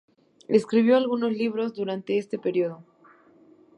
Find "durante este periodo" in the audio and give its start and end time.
1.75-2.83